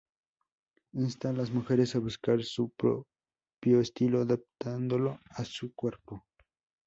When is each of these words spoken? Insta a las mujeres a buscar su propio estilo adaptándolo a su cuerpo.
Insta 0.95 1.29
a 1.29 1.33
las 1.33 1.51
mujeres 1.51 1.95
a 1.95 1.99
buscar 1.99 2.43
su 2.43 2.71
propio 2.71 3.79
estilo 3.79 4.21
adaptándolo 4.21 5.19
a 5.29 5.45
su 5.45 5.75
cuerpo. 5.75 6.25